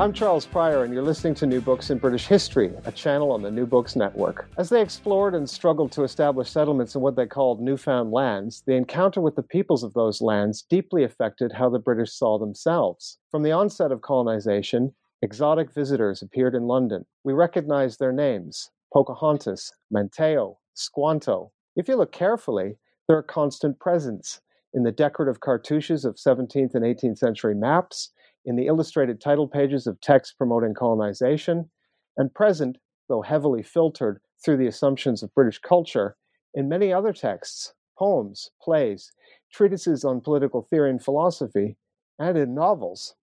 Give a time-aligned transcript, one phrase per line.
[0.00, 3.42] I'm Charles Prior, and you're listening to New Books in British History, a channel on
[3.42, 4.48] the New Books Network.
[4.56, 8.76] As they explored and struggled to establish settlements in what they called newfound lands, the
[8.76, 13.18] encounter with the peoples of those lands deeply affected how the British saw themselves.
[13.32, 17.04] From the onset of colonization, exotic visitors appeared in London.
[17.24, 21.50] We recognize their names Pocahontas, Manteo, Squanto.
[21.74, 22.76] If you look carefully,
[23.08, 24.42] they're a constant presence
[24.74, 28.10] in the decorative cartouches of 17th and 18th century maps
[28.48, 31.68] in the illustrated title pages of texts promoting colonization,
[32.16, 36.16] and present, though heavily filtered through the assumptions of British culture,
[36.54, 39.12] in many other texts, poems, plays,
[39.52, 41.76] treatises on political theory and philosophy,
[42.18, 43.14] and in novels.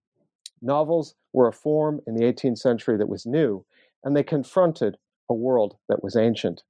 [0.62, 3.66] Novels were a form in the 18th century that was new,
[4.04, 4.96] and they confronted
[5.28, 6.62] a world that was ancient.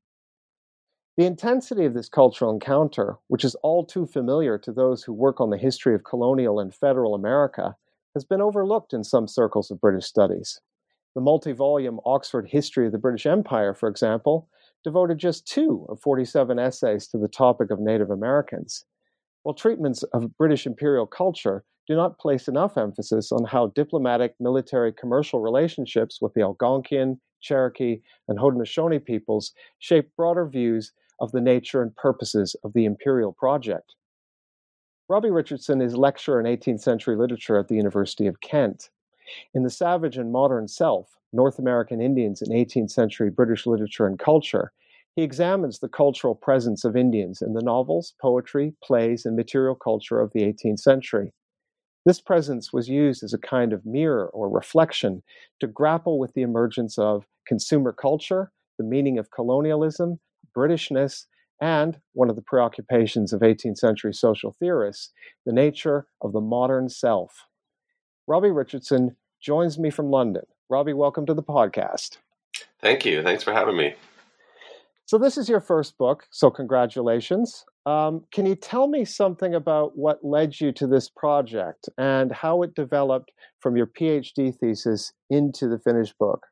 [1.19, 5.43] The intensity of this cultural encounter, which is all too familiar to those who work
[5.43, 7.77] on the history of colonial and federal America,
[8.17, 10.59] has been overlooked in some circles of British studies.
[11.15, 14.49] The multi volume Oxford History of the British Empire, for example,
[14.83, 18.87] devoted just two of 47 essays to the topic of Native Americans,
[19.43, 24.95] while treatments of British imperial culture do not place enough emphasis on how diplomatic, military,
[24.95, 31.83] commercial relationships with the Algonquian, Cherokee, and Haudenosaunee peoples shape broader views of the nature
[31.83, 33.95] and purposes of the imperial project.
[35.09, 38.91] Robbie Richardson is lecturer in 18th century literature at the University of Kent.
[39.55, 44.19] In The Savage and Modern Self North American Indians in 18th century British literature and
[44.19, 44.73] culture,
[45.15, 50.21] he examines the cultural presence of Indians in the novels, poetry, plays, and material culture
[50.21, 51.33] of the 18th century.
[52.05, 55.23] This presence was used as a kind of mirror or reflection
[55.61, 60.19] to grapple with the emergence of consumer culture, the meaning of colonialism,
[60.57, 61.27] Britishness,
[61.61, 65.13] and one of the preoccupations of 18th century social theorists,
[65.45, 67.47] the nature of the modern self.
[68.27, 70.43] Robbie Richardson joins me from London.
[70.69, 72.19] Robbie, welcome to the podcast.
[72.81, 73.23] Thank you.
[73.23, 73.95] Thanks for having me.
[75.05, 77.65] So, this is your first book, so congratulations.
[77.87, 82.63] Um, can you tell me something about what led you to this project and how
[82.63, 83.31] it developed
[83.61, 86.47] from your PhD thesis into the finished book?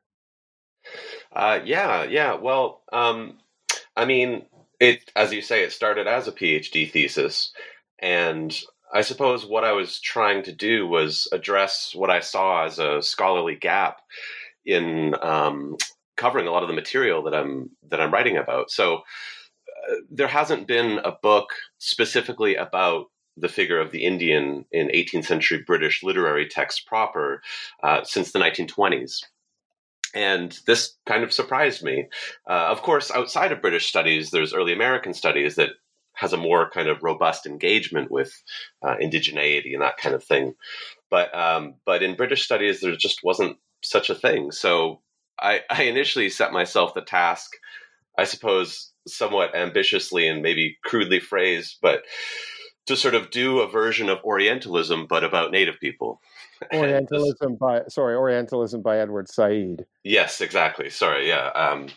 [1.35, 2.35] Uh, yeah, yeah.
[2.35, 3.39] Well, um,
[3.97, 4.45] I mean,
[4.79, 7.51] it as you say it started as a phd thesis.
[7.99, 8.57] And
[8.93, 13.01] i suppose what i was trying to do was address what i saw as a
[13.01, 14.01] scholarly gap
[14.65, 15.77] in um,
[16.17, 18.71] covering a lot of the material that i'm that i'm writing about.
[18.71, 23.05] So uh, there hasn't been a book specifically about
[23.37, 27.41] the figure of the Indian in 18th century British literary texts proper
[27.83, 29.23] uh, since the 1920s
[30.15, 32.07] and this kind of surprised me.
[32.49, 35.71] Uh, of course, outside of British studies, there's early American studies that
[36.13, 38.31] has a more kind of robust engagement with
[38.81, 40.53] uh, indigeneity and that kind of thing.
[41.11, 44.51] But um, but in British studies, there just wasn't such a thing.
[44.51, 45.01] So
[45.39, 47.51] I, I initially set myself the task,
[48.17, 52.03] I suppose, somewhat ambitiously and maybe crudely phrased, but
[52.87, 56.21] to sort of do a version of Orientalism, but about Native people.
[56.73, 59.85] Orientalism by sorry, Orientalism by Edward Said.
[60.03, 60.89] Yes, exactly.
[60.89, 61.49] Sorry, yeah.
[61.49, 61.87] Um,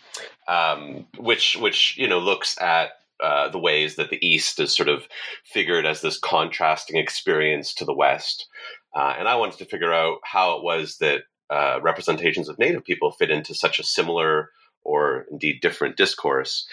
[0.46, 2.90] um, which which you know looks at
[3.22, 5.08] uh, the ways that the East is sort of
[5.44, 8.46] figured as this contrasting experience to the West,
[8.94, 12.84] uh, and I wanted to figure out how it was that uh, representations of Native
[12.84, 14.50] people fit into such a similar
[14.82, 16.66] or indeed different discourse.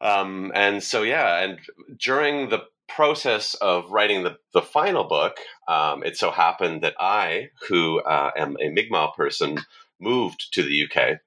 [0.00, 1.58] Um, and so, yeah, and
[1.98, 5.36] during the process of writing the, the final book,
[5.68, 9.58] um, it so happened that I, who uh, am a Mi'kmaq person,
[10.00, 11.18] moved to the UK.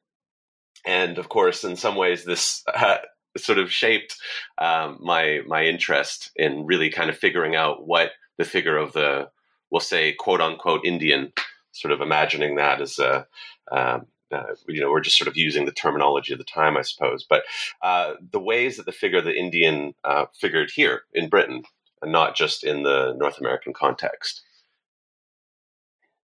[0.85, 2.97] And of course, in some ways, this uh,
[3.37, 4.17] sort of shaped
[4.57, 9.29] um, my my interest in really kind of figuring out what the figure of the,
[9.69, 11.31] we'll say, quote unquote Indian
[11.71, 13.25] sort of imagining that as a
[13.71, 16.81] um, uh, you know, we're just sort of using the terminology of the time, I
[16.81, 17.25] suppose.
[17.27, 17.43] But
[17.81, 21.63] uh, the ways that the figure of the Indian uh, figured here in Britain,
[22.01, 24.41] and not just in the North American context.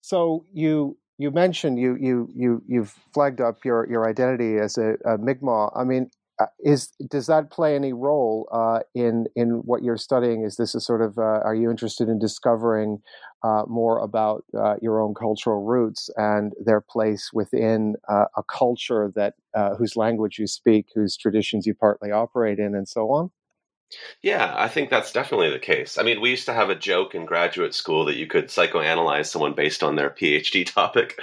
[0.02, 4.96] So you you mentioned you you you you've flagged up your your identity as a,
[5.06, 5.72] a Mi'kmaq.
[5.76, 6.10] I mean,
[6.60, 10.44] is does that play any role uh, in in what you're studying?
[10.44, 13.02] Is this a sort of uh, are you interested in discovering
[13.44, 19.12] uh, more about uh, your own cultural roots and their place within uh, a culture
[19.16, 19.34] that
[19.78, 23.32] whose language you speak, whose traditions you partly operate in, and so on?
[24.22, 25.98] Yeah, I think that's definitely the case.
[25.98, 29.26] I mean, we used to have a joke in graduate school that you could psychoanalyze
[29.26, 31.20] someone based on their PhD topic,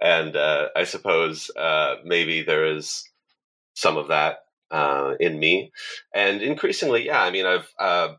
[0.00, 1.50] and I suppose
[2.04, 3.08] maybe there is
[3.74, 4.41] some of that
[4.72, 5.70] uh, in me,
[6.14, 7.22] and increasingly, yeah.
[7.22, 8.14] I mean, I've uh,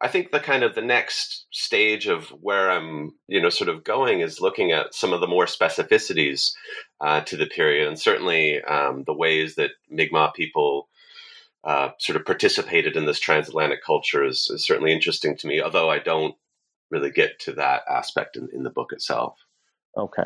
[0.00, 3.84] I think the kind of the next stage of where I'm, you know, sort of
[3.84, 6.52] going is looking at some of the more specificities
[7.02, 10.88] uh, to the period, and certainly um, the ways that Mi'kmaq people
[11.64, 15.60] uh, sort of participated in this transatlantic culture is, is, certainly interesting to me.
[15.60, 16.34] Although I don't
[16.90, 19.36] really get to that aspect in, in the book itself.
[19.96, 20.22] Okay.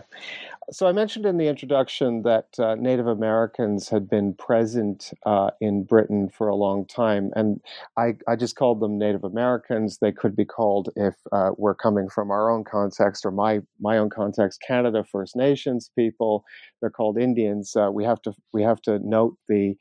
[0.71, 5.85] So I mentioned in the introduction that uh, Native Americans had been present uh, in
[5.85, 7.61] Britain for a long time, and
[7.97, 9.99] I, I, just called them Native Americans.
[9.99, 13.97] They could be called, if uh, we're coming from our own context or my my
[13.97, 16.45] own context, Canada First Nations people.
[16.81, 17.75] They're called Indians.
[17.75, 19.77] Uh, we have to we have to note the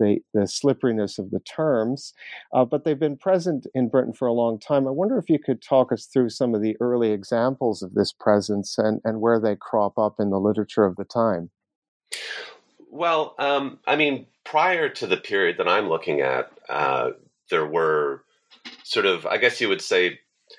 [0.00, 2.12] the, the slipperiness of the terms,
[2.52, 4.88] uh, but they've been present in Britain for a long time.
[4.88, 8.12] I wonder if you could talk us through some of the early examples of this
[8.12, 11.50] presence and, and where they crop up in the literature of the time.
[12.90, 17.10] Well, um, I mean, prior to the period that I'm looking at, uh,
[17.50, 18.24] there were
[18.82, 20.18] sort of, I guess you would say,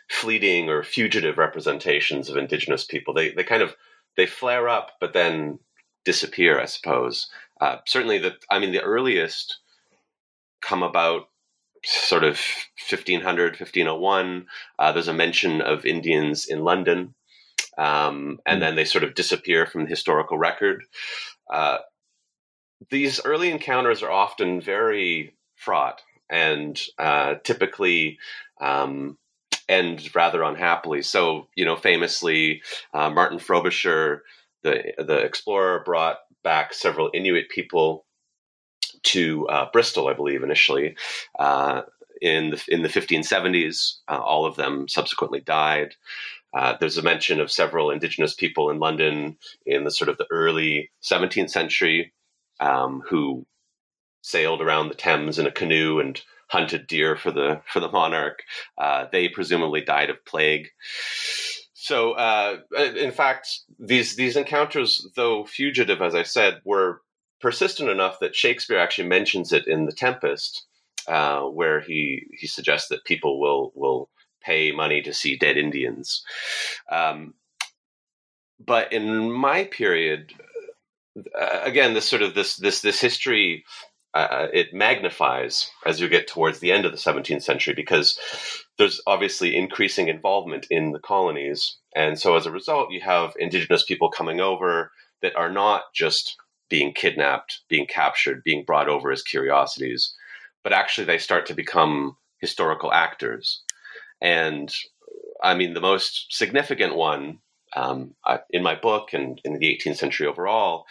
[0.10, 3.14] fleeting or fugitive representations of indigenous people.
[3.14, 3.76] They they kind of
[4.16, 5.60] they flare up, but then
[6.06, 7.30] disappear, I suppose.
[7.62, 9.60] Uh, certainly, the I mean, the earliest
[10.62, 11.30] come about
[11.86, 12.40] sort of
[12.90, 14.48] 1500, 1501.
[14.78, 17.14] Uh, there's a mention of Indians in London,
[17.78, 18.62] um, and hmm.
[18.62, 20.84] then they sort of disappear from the historical record.
[21.52, 21.78] Uh,
[22.90, 28.18] these early encounters are often very fraught and uh, typically
[28.60, 29.18] um,
[29.70, 31.04] end rather unhappily.
[31.04, 32.64] So, you know, famously,
[32.94, 34.24] uh, Martin Frobisher
[34.64, 38.06] the the explorer brought back several Inuit people
[39.04, 40.96] to uh, Bristol, I believe, initially
[41.40, 41.84] uh,
[42.22, 43.98] in the in the 1570s.
[44.08, 45.96] Uh, all of them subsequently died.
[46.54, 50.28] Uh, there's a mention of several indigenous people in London in the sort of the
[50.30, 52.14] early 17th century
[52.60, 53.46] um, who
[54.22, 58.44] sailed around the Thames in a canoe and hunted deer for the for the monarch.
[58.78, 60.68] Uh, they presumably died of plague.
[61.82, 67.02] So, uh, in fact, these these encounters, though fugitive, as I said, were
[67.40, 70.68] persistent enough that Shakespeare actually mentions it in *The Tempest*,
[71.08, 74.10] uh, where he he suggests that people will will
[74.44, 76.24] pay money to see dead Indians.
[76.92, 77.34] Um,
[78.60, 80.34] but in my period,
[81.34, 83.66] uh, again, this sort of this this this history
[84.14, 88.20] uh, it magnifies as you get towards the end of the 17th century because
[88.82, 91.78] there's obviously increasing involvement in the colonies.
[91.96, 94.92] And so as a result, you have indigenous people coming over
[95.22, 96.36] that are not just
[96.68, 100.16] being kidnapped, being captured, being brought over as curiosities,
[100.64, 103.62] but actually they start to become historical actors.
[104.20, 104.74] And
[105.44, 107.38] I mean, the most significant one
[107.76, 108.16] um,
[108.50, 110.88] in my book and in the 18th century overall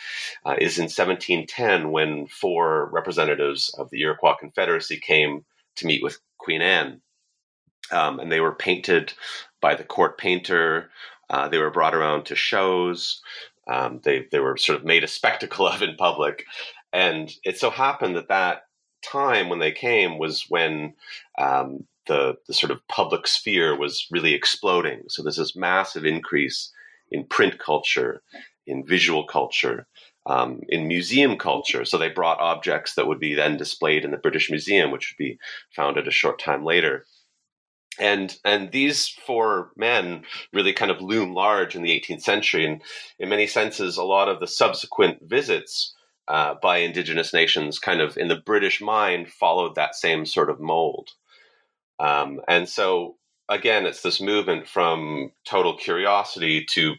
[0.47, 6.21] uh, is in 1710 when four representatives of the Iroquois Confederacy came to meet with
[6.38, 7.00] Queen Anne.
[7.93, 9.13] Um, and they were painted
[9.61, 10.91] by the court painter.
[11.29, 13.21] Uh, they were brought around to shows.
[13.69, 16.45] Um, they, they were sort of made a spectacle of in public.
[16.93, 18.63] And it so happened that that
[19.03, 20.95] time when they came was when
[21.39, 25.03] um, the, the sort of public sphere was really exploding.
[25.09, 26.73] So there's this massive increase
[27.11, 28.23] in print culture,
[28.67, 29.87] in visual culture,
[30.27, 31.85] um, in museum culture.
[31.85, 35.23] So they brought objects that would be then displayed in the British Museum, which would
[35.23, 35.39] be
[35.75, 37.07] founded a short time later.
[37.99, 42.83] And and these four men really kind of loom large in the 18th century, and
[43.19, 45.95] in many senses, a lot of the subsequent visits
[46.29, 50.61] uh, by indigenous nations, kind of in the British mind, followed that same sort of
[50.61, 51.11] mold.
[51.99, 53.17] Um, and so,
[53.49, 56.95] again, it's this movement from total curiosity to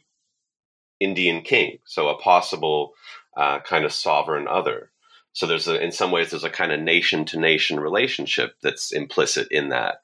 [0.99, 2.93] Indian king, so a possible
[3.35, 4.91] uh, kind of sovereign other.
[5.33, 8.91] So there's a, in some ways, there's a kind of nation to nation relationship that's
[8.91, 10.01] implicit in that.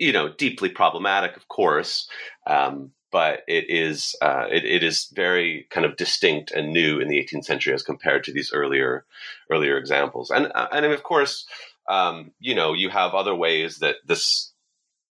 [0.00, 2.08] You know, deeply problematic, of course,
[2.46, 7.08] um, but it is uh, it, it is very kind of distinct and new in
[7.08, 9.04] the 18th century as compared to these earlier
[9.50, 10.30] earlier examples.
[10.30, 11.46] And uh, and of course,
[11.88, 14.52] um, you know, you have other ways that this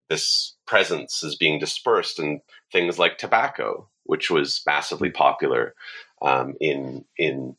[0.09, 2.41] this presence is being dispersed in
[2.73, 5.75] things like tobacco, which was massively popular
[6.23, 7.57] um, in in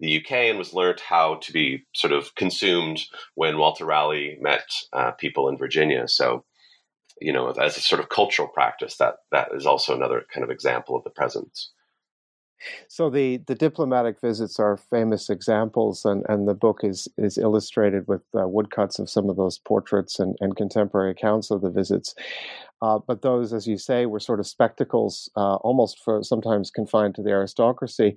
[0.00, 3.04] the UK and was learnt how to be sort of consumed
[3.36, 6.08] when Walter Raleigh met uh, people in Virginia.
[6.08, 6.44] So,
[7.20, 10.50] you know, as a sort of cultural practice, that that is also another kind of
[10.50, 11.72] example of the presence.
[12.88, 18.06] So the, the diplomatic visits are famous examples, and, and the book is is illustrated
[18.06, 22.14] with uh, woodcuts of some of those portraits and, and contemporary accounts of the visits.
[22.80, 27.14] Uh, but those, as you say, were sort of spectacles, uh, almost for sometimes confined
[27.14, 28.16] to the aristocracy.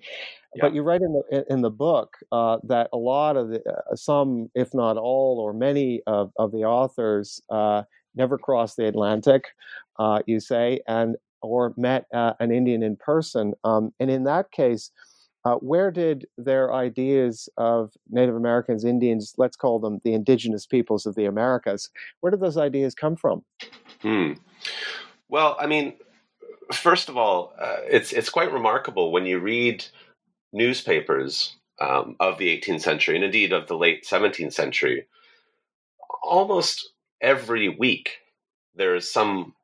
[0.56, 0.62] Yeah.
[0.62, 3.96] But you write in the in the book uh, that a lot of the, uh,
[3.96, 7.84] some, if not all, or many of, of the authors uh,
[8.16, 9.46] never crossed the Atlantic.
[10.26, 13.54] you say, and or met uh, an Indian in person.
[13.64, 14.92] Um, and in that case,
[15.46, 21.06] uh, where did their ideas of Native Americans, Indians, let's call them the indigenous peoples
[21.06, 23.44] of the Americas, where did those ideas come from?
[24.02, 24.34] Hmm.
[25.30, 25.94] Well, I mean,
[26.74, 29.86] first of all, uh, it's it's quite remarkable when you read
[30.52, 35.06] newspapers um, of the 18th century and indeed of the late 17th century.
[36.24, 36.92] Almost
[37.26, 38.20] every week,
[38.76, 39.56] there is some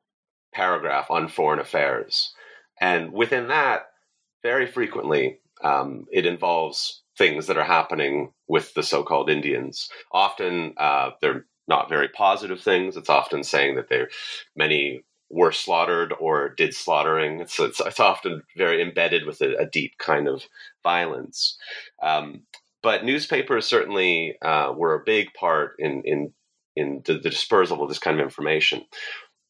[0.52, 2.34] paragraph on foreign affairs.
[2.80, 3.82] And within that,
[4.42, 9.88] very frequently, um, it involves things that are happening with the so called Indians.
[10.10, 12.96] Often uh, they're not very positive things.
[12.96, 14.08] It's often saying that there
[14.56, 17.40] many were slaughtered or did slaughtering.
[17.40, 20.42] It's, it's, it's often very embedded with a, a deep kind of
[20.82, 21.56] violence.
[22.02, 22.42] Um,
[22.82, 26.32] but newspapers certainly uh, were a big part in, in,
[26.76, 28.84] in the, the dispersal of this kind of information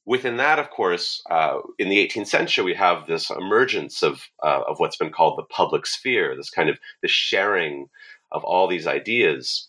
[0.04, 4.62] within that, of course, uh, in the 18th century, we have this emergence of uh,
[4.66, 7.88] of what's been called the public sphere, this kind of the sharing
[8.30, 9.68] of all these ideas.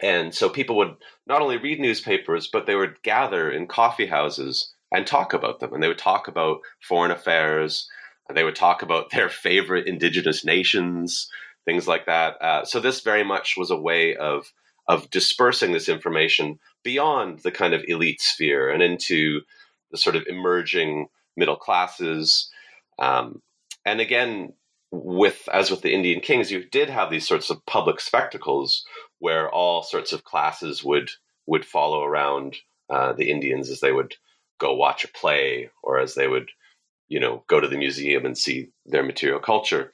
[0.00, 4.72] And so people would not only read newspapers, but they would gather in coffee houses
[4.90, 5.74] and talk about them.
[5.74, 7.88] And they would talk about foreign affairs,
[8.32, 11.28] they would talk about their favorite indigenous nations,
[11.66, 12.40] things like that.
[12.40, 14.50] Uh, so this very much was a way of
[14.88, 19.40] of dispersing this information beyond the kind of elite sphere and into
[19.90, 22.50] the sort of emerging middle classes.
[22.98, 23.42] Um,
[23.84, 24.54] and again,
[24.90, 28.84] with as with the Indian kings, you did have these sorts of public spectacles
[29.18, 31.10] where all sorts of classes would
[31.46, 32.56] would follow around
[32.90, 34.14] uh, the Indians as they would
[34.58, 36.50] go watch a play or as they would,
[37.08, 39.90] you know, go to the museum and see their material culture.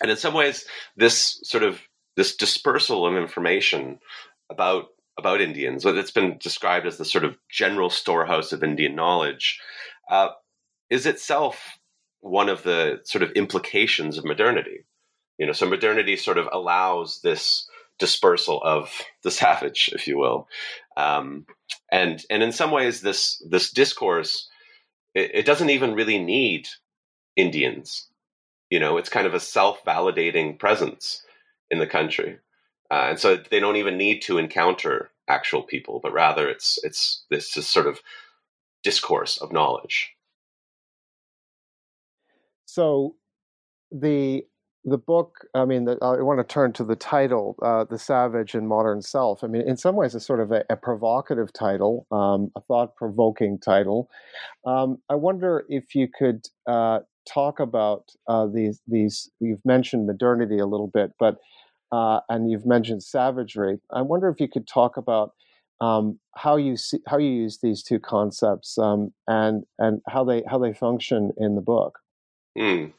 [0.00, 0.64] And in some ways,
[0.96, 1.80] this sort of
[2.16, 3.98] this dispersal of information
[4.50, 4.86] about
[5.18, 9.60] about Indians, it's been described as the sort of general storehouse of Indian knowledge,
[10.10, 10.30] uh,
[10.88, 11.78] is itself
[12.20, 14.86] one of the sort of implications of modernity.
[15.36, 18.90] You know, so modernity sort of allows this dispersal of
[19.22, 20.48] the savage, if you will,
[20.96, 21.46] um,
[21.90, 24.48] and and in some ways, this this discourse
[25.14, 26.68] it, it doesn't even really need
[27.36, 28.08] Indians.
[28.70, 31.22] You know, it's kind of a self validating presence
[31.72, 32.38] in the country.
[32.92, 37.24] Uh, and so they don't even need to encounter actual people, but rather it's it's
[37.30, 38.00] this, this sort of
[38.84, 40.12] discourse of knowledge.
[42.66, 43.16] So
[43.90, 44.44] the
[44.84, 48.54] the book, I mean, the, I want to turn to the title, uh, "The Savage
[48.54, 52.06] and Modern Self." I mean, in some ways, it's sort of a, a provocative title,
[52.10, 54.08] um, a thought-provoking title.
[54.66, 57.00] Um, I wonder if you could uh,
[57.32, 58.80] talk about uh, these.
[58.86, 61.36] These you've mentioned modernity a little bit, but
[61.92, 63.78] uh, and you've mentioned savagery.
[63.92, 65.34] I wonder if you could talk about
[65.80, 70.42] um, how you see, how you use these two concepts um, and and how they
[70.48, 71.98] how they function in the book.
[72.56, 72.92] Mm.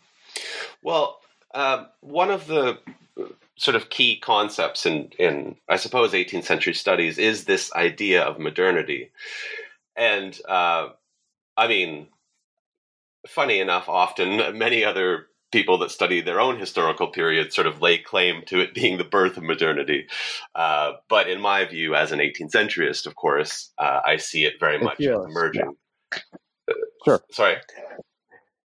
[0.83, 1.19] Well,
[1.53, 2.77] uh, one of the
[3.19, 3.23] uh,
[3.55, 8.37] sort of key concepts in in I suppose 18th century studies is this idea of
[8.37, 9.11] modernity,
[9.95, 10.89] and uh,
[11.57, 12.07] I mean,
[13.27, 17.97] funny enough, often many other people that study their own historical period sort of lay
[17.97, 20.07] claim to it being the birth of modernity.
[20.53, 24.55] Uh, but in my view, as an 18th centuryist, of course, uh, I see it
[24.59, 25.75] very much yes, emerging.
[26.11, 26.19] Yeah.
[26.69, 26.73] Uh,
[27.05, 27.21] sure.
[27.31, 27.55] Sorry.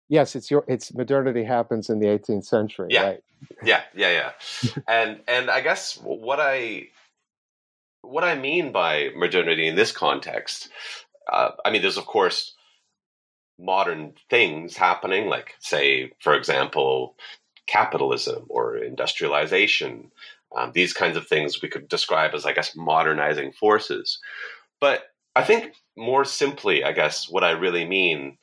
[0.10, 2.88] Yes, it's your it's modernity happens in the 18th century.
[2.92, 3.04] Yeah.
[3.04, 3.20] Right?
[3.64, 4.82] Yeah, yeah, yeah.
[4.88, 6.88] and and I guess what I
[8.02, 10.70] what I mean by modernity in this context,
[11.32, 12.54] uh, I mean, there's of course
[13.60, 17.16] modern things happening, like, say, for example,
[17.68, 20.12] capitalism or industrialization.
[20.56, 24.20] Um, these kinds of things we could describe as, I guess, modernizing forces.
[24.80, 25.04] But
[25.36, 28.38] I think more simply, I guess, what I really mean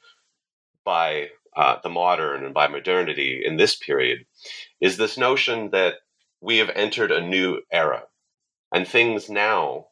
[0.85, 4.25] by uh, the modern and by modernity in this period
[4.81, 5.95] is this notion that
[6.40, 8.05] we have entered a new era
[8.73, 9.87] and things now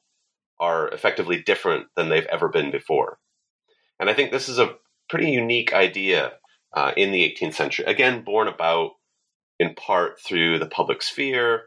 [0.61, 3.19] are effectively different than they've ever been before.
[4.01, 4.77] And I think this is a
[5.09, 6.33] pretty unique idea
[6.75, 7.85] uh, in the 18th century.
[7.87, 8.93] Again, born about
[9.59, 11.65] in part through the public sphere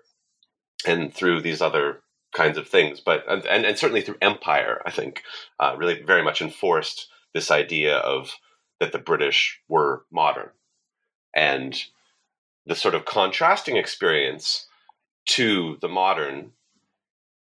[0.86, 2.02] and through these other
[2.34, 5.24] kinds of things, but and, and certainly through empire, I think,
[5.60, 8.32] uh, really very much enforced this idea of
[8.80, 10.50] that the British were modern.
[11.36, 11.82] And
[12.66, 14.68] the sort of contrasting experience
[15.28, 16.52] to the modern,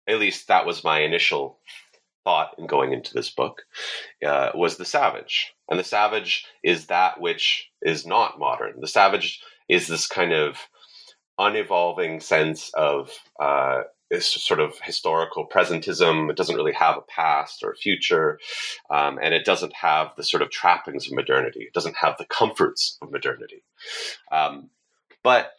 [0.06, 1.58] at least that was my initial
[2.24, 3.62] thought in going into this book,
[4.24, 5.54] uh, was the savage.
[5.68, 8.80] And the savage is that which is not modern.
[8.80, 10.56] The savage is this kind of
[11.38, 13.10] unevolving sense of
[13.40, 13.82] uh,
[14.18, 16.30] sort of historical presentism.
[16.30, 18.38] It doesn't really have a past or a future,
[18.90, 21.60] um, and it doesn't have the sort of trappings of modernity.
[21.60, 23.62] It doesn't have the comforts of modernity.
[24.30, 24.70] Um,
[25.22, 25.52] but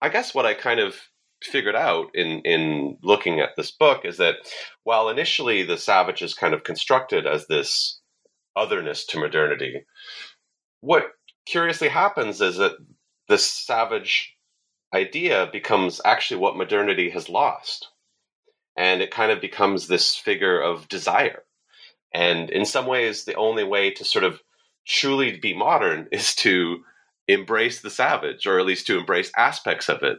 [0.00, 0.96] I guess what I kind of
[1.44, 4.36] figured out in in looking at this book is that
[4.82, 8.00] while initially the savage is kind of constructed as this
[8.56, 9.84] otherness to modernity,
[10.80, 11.04] what
[11.46, 12.76] curiously happens is that
[13.28, 14.34] this savage
[14.94, 17.88] idea becomes actually what modernity has lost.
[18.76, 21.44] And it kind of becomes this figure of desire.
[22.12, 24.40] And in some ways, the only way to sort of
[24.86, 26.84] truly be modern is to
[27.26, 30.18] embrace the savage, or at least to embrace aspects of it.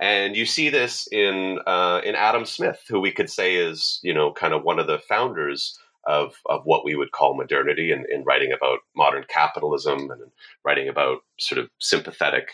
[0.00, 4.14] And you see this in uh, in Adam Smith, who we could say is you
[4.14, 8.06] know kind of one of the founders of of what we would call modernity, and
[8.06, 10.22] in, in writing about modern capitalism and
[10.64, 12.50] writing about sort of sympathetic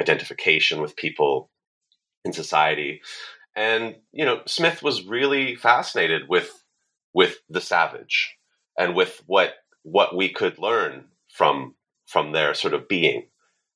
[0.00, 1.50] identification with people
[2.24, 3.00] in society.
[3.54, 6.64] And you know, Smith was really fascinated with
[7.14, 8.36] with the savage
[8.78, 11.74] and with what what we could learn from
[12.06, 13.26] from their sort of being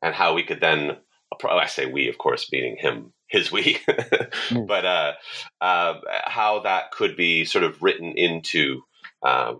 [0.02, 0.96] and how we could then
[1.44, 4.66] I say we, of course, meaning him, his we, mm.
[4.66, 5.12] but uh,
[5.60, 8.82] uh, how that could be sort of written into
[9.22, 9.54] uh,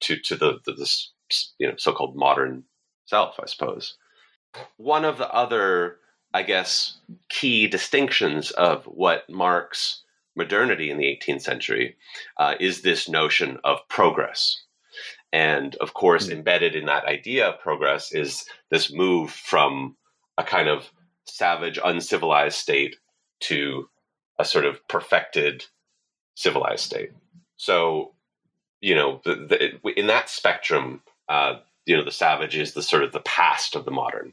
[0.00, 1.12] to to the, the this
[1.58, 2.64] you know so-called modern
[3.06, 3.96] self, I suppose.
[4.76, 5.98] One of the other,
[6.32, 10.02] I guess, key distinctions of what marks
[10.36, 11.96] modernity in the 18th century
[12.38, 14.62] uh, is this notion of progress.
[15.32, 16.32] And of course, mm.
[16.32, 19.96] embedded in that idea of progress is this move from
[20.38, 20.90] a kind of
[21.28, 22.96] savage, uncivilized state
[23.40, 23.88] to
[24.38, 25.64] a sort of perfected,
[26.34, 27.12] civilized state.
[27.56, 28.12] So,
[28.80, 33.02] you know, the, the, in that spectrum, uh, you know, the savage is the sort
[33.02, 34.32] of the past of the modern.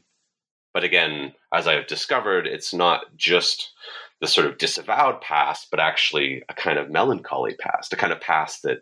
[0.72, 3.72] But again, as I've discovered, it's not just
[4.20, 8.20] the sort of disavowed past, but actually a kind of melancholy past, a kind of
[8.20, 8.80] past that,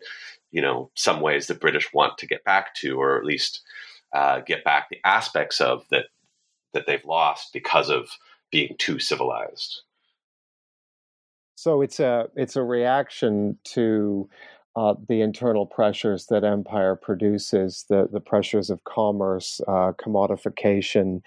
[0.51, 3.61] you know, some ways the British want to get back to, or at least
[4.13, 6.05] uh, get back the aspects of that
[6.75, 8.09] that they've lost because of
[8.51, 9.81] being too civilized.
[11.55, 14.29] So it's a it's a reaction to
[14.75, 21.21] uh, the internal pressures that empire produces, the, the pressures of commerce, uh, commodification,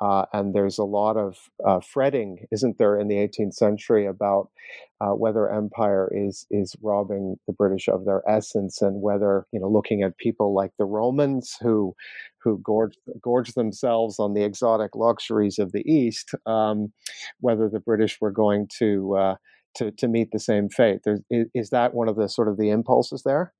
[0.00, 1.36] uh, and there's a lot of
[1.66, 4.48] uh, fretting, isn't there, in the 18th century about
[5.00, 9.68] uh, whether empire is is robbing the British of their essence, and whether you know,
[9.68, 11.94] looking at people like the Romans who
[12.42, 16.92] who gorged, gorged themselves on the exotic luxuries of the East, um,
[17.40, 19.34] whether the British were going to uh,
[19.76, 21.00] to to meet the same fate.
[21.04, 23.52] There's, is that one of the sort of the impulses there?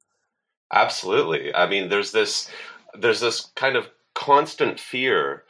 [0.72, 1.55] Absolutely.
[1.55, 2.50] I mean, there's this
[2.98, 5.44] there's this kind of constant fear,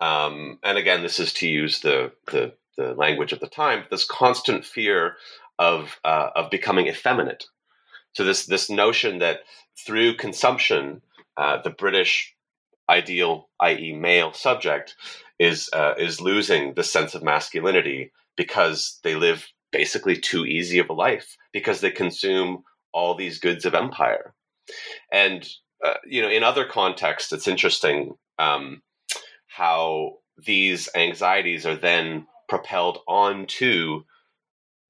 [0.00, 3.84] um, and again, this is to use the the, the language of the time.
[3.90, 5.16] This constant fear
[5.58, 7.46] of uh, of becoming effeminate.
[8.12, 9.40] So this this notion that
[9.86, 11.02] through consumption,
[11.36, 12.34] uh, the British
[12.88, 14.96] ideal, i.e., male subject,
[15.38, 20.90] is uh, is losing the sense of masculinity because they live basically too easy of
[20.90, 24.34] a life because they consume all these goods of empire.
[25.12, 25.48] And
[25.84, 28.82] uh, you know, in other contexts, it's interesting um,
[29.46, 30.14] how
[30.46, 34.02] these anxieties are then propelled onto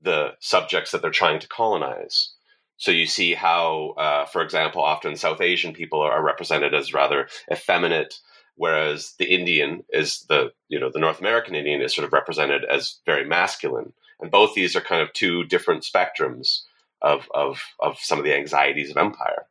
[0.00, 2.32] the subjects that they're trying to colonize.
[2.76, 7.28] So you see how, uh, for example, often South Asian people are, represented as rather
[7.50, 8.20] effeminate,
[8.54, 12.64] whereas the Indian is the you know the North American Indian is sort of represented
[12.64, 16.62] as very masculine and both these are kind of two different spectrums
[17.02, 19.46] of of of some of the anxieties of empire.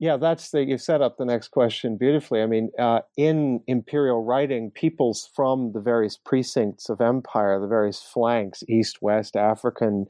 [0.00, 2.40] Yeah, that's the you set up the next question beautifully.
[2.40, 8.00] I mean, uh, in imperial writing, peoples from the various precincts of empire, the various
[8.00, 10.06] flanks, east, west, African,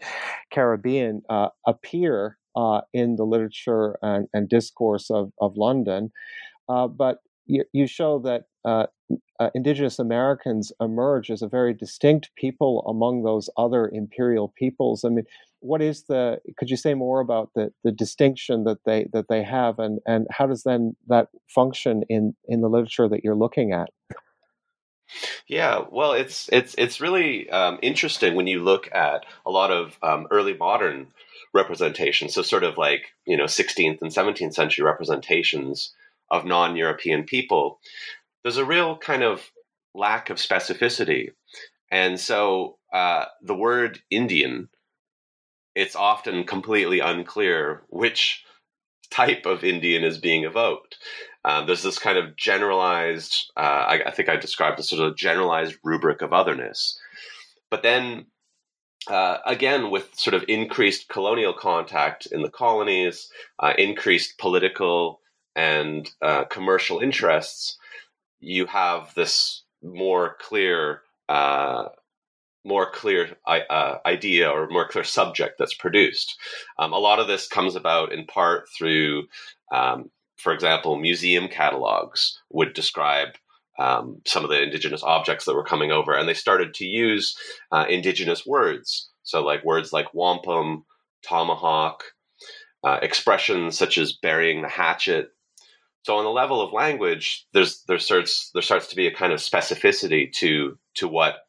[0.53, 6.13] Caribbean, uh, appear uh, in the literature and, and discourse of, of London.
[6.69, 8.87] Uh, but you, you show that uh,
[9.41, 15.05] uh, indigenous Americans emerge as a very distinct people among those other imperial peoples.
[15.05, 15.25] I mean,
[15.61, 16.41] what is the?
[16.59, 20.27] Could you say more about the, the distinction that they that they have, and and
[20.31, 23.89] how does then that function in in the literature that you're looking at?
[25.47, 29.97] Yeah, well, it's it's it's really um, interesting when you look at a lot of
[30.03, 31.09] um, early modern
[31.55, 32.35] representations.
[32.35, 35.95] So, sort of like you know, 16th and 17th century representations
[36.31, 37.81] of non-European people.
[38.49, 39.43] There's a real kind of
[39.95, 41.33] lack of specificity,
[41.91, 44.71] and so uh, the word Indian,
[45.75, 48.43] it's often completely unclear which
[49.11, 50.97] type of Indian is being evoked.
[51.45, 55.15] Um, there's this kind of generalized, uh, I, I, think I described this sort of
[55.15, 56.99] generalized rubric of otherness.
[57.71, 58.29] But then,
[59.09, 65.21] uh, again, with sort of increased colonial contact in the colonies, uh, increased political
[65.55, 67.77] and uh, commercial interests,
[68.41, 71.89] you have this more clear uh,
[72.65, 76.37] more clear uh, idea or more clear subject that's produced.
[76.79, 79.29] Um, a lot of this comes about in part through
[79.73, 83.31] um, for example, museum catalogs would describe
[83.79, 87.37] um, some of the indigenous objects that were coming over, and they started to use
[87.71, 89.11] uh, indigenous words.
[89.25, 90.85] So, like words like wampum,
[91.23, 92.05] tomahawk,
[92.83, 95.31] uh, expressions such as burying the hatchet.
[96.09, 99.31] So, on the level of language, there's there starts there starts to be a kind
[99.31, 101.47] of specificity to to what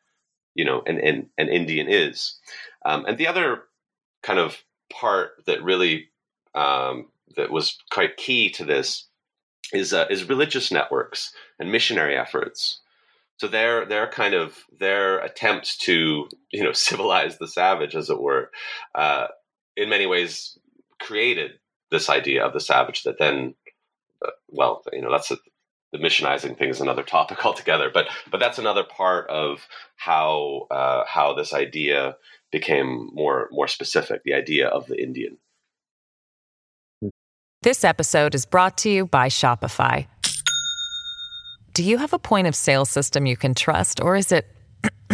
[0.53, 2.37] you know an an, an Indian is,
[2.85, 3.63] um, and the other
[4.21, 4.57] kind of
[4.91, 6.09] part that really
[6.55, 9.07] um, that was quite key to this
[9.71, 12.81] is uh, is religious networks and missionary efforts.
[13.37, 18.21] So their their kind of their attempts to you know civilize the savage, as it
[18.21, 18.51] were,
[18.93, 19.27] uh,
[19.77, 20.59] in many ways
[20.99, 21.51] created
[21.91, 23.55] this idea of the savage that then,
[24.49, 25.37] well, you know, that's a,
[25.91, 27.89] the missionizing thing is another topic altogether.
[27.93, 32.17] But but that's another part of how uh, how this idea
[32.51, 34.23] became more more specific.
[34.23, 35.37] The idea of the Indian.
[37.61, 40.07] This episode is brought to you by Shopify.
[41.73, 44.47] Do you have a point of sale system you can trust, or is it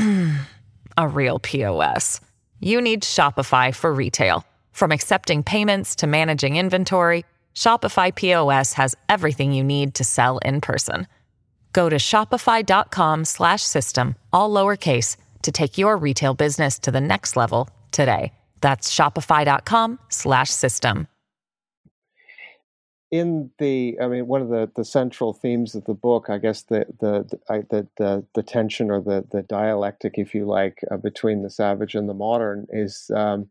[0.97, 2.21] a real POS?
[2.59, 4.45] You need Shopify for retail.
[4.71, 10.59] From accepting payments to managing inventory, Shopify POS has everything you need to sell in
[10.61, 11.07] person.
[11.73, 18.31] Go to shopify.com/system all lowercase to take your retail business to the next level today.
[18.61, 21.07] That's shopify.com/system
[23.11, 26.63] in the i mean one of the the central themes of the book i guess
[26.63, 31.43] the the the the, the tension or the the dialectic if you like uh, between
[31.43, 33.47] the savage and the modern is um,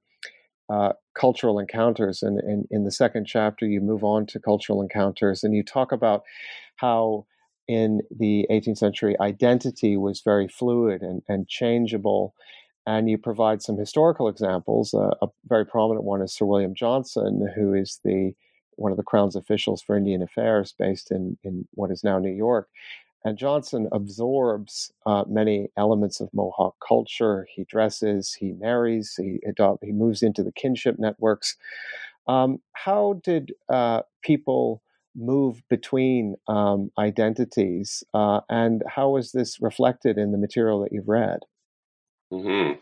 [0.69, 5.55] uh, cultural encounters and, in the second chapter you move on to cultural encounters and
[5.55, 6.23] you talk about
[6.77, 7.27] how
[7.69, 12.35] in the 18th century identity was very fluid and, and changeable
[12.87, 14.93] and you provide some historical examples.
[14.93, 18.33] Uh, a very prominent one is Sir William Johnson, who is the
[18.77, 22.33] one of the Crown's officials for Indian Affairs based in, in what is now New
[22.33, 22.69] York.
[23.25, 27.47] And Johnson absorbs uh, many elements of Mohawk culture.
[27.55, 31.57] He dresses, he marries, he, adopt, he moves into the kinship networks.
[32.27, 34.83] Um, how did uh, people
[35.17, 41.09] move between um, identities, uh, and how was this reflected in the material that you've
[41.09, 41.41] read?
[42.33, 42.81] Mm-hmm.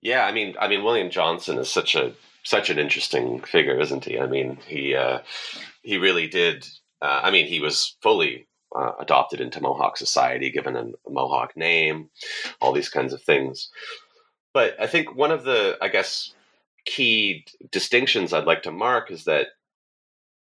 [0.00, 2.12] Yeah, I mean, I mean, William Johnson is such a
[2.44, 4.18] such an interesting figure, isn't he?
[4.18, 5.20] I mean, he uh,
[5.82, 6.66] he really did.
[7.00, 12.10] Uh, I mean, he was fully uh, adopted into Mohawk society, given a Mohawk name,
[12.60, 13.70] all these kinds of things.
[14.54, 16.34] But I think one of the, I guess,
[16.84, 19.48] key distinctions I'd like to mark is that,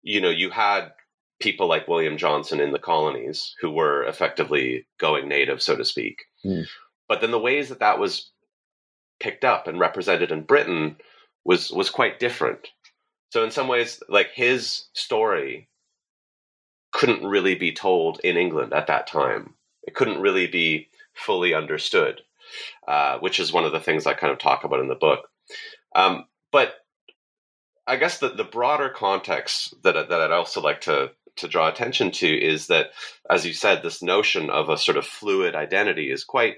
[0.01, 0.91] you know, you had
[1.39, 6.23] people like William Johnson in the colonies who were effectively going native, so to speak.
[6.45, 6.65] Mm.
[7.07, 8.31] But then the ways that that was
[9.19, 10.97] picked up and represented in Britain
[11.43, 12.67] was was quite different.
[13.29, 15.67] So in some ways, like his story
[16.91, 19.53] couldn't really be told in England at that time.
[19.83, 22.21] It couldn't really be fully understood,
[22.87, 25.29] uh, which is one of the things I kind of talk about in the book.
[25.95, 26.75] Um, but
[27.85, 32.11] I guess the, the broader context that that I'd also like to to draw attention
[32.11, 32.87] to is that,
[33.29, 36.57] as you said, this notion of a sort of fluid identity is quite.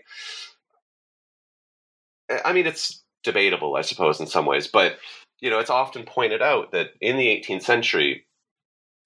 [2.46, 4.68] I mean, it's debatable, I suppose, in some ways.
[4.68, 4.98] But
[5.40, 8.26] you know, it's often pointed out that in the 18th century,